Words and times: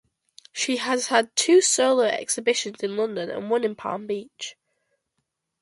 She 0.51 0.77
has 0.77 1.09
had 1.09 1.35
two 1.35 1.61
solo 1.61 2.05
exhibitions 2.05 2.81
in 2.81 2.97
London 2.97 3.29
and 3.29 3.51
one 3.51 3.63
in 3.63 3.75
Palm 3.75 4.07
Beach. 4.07 4.57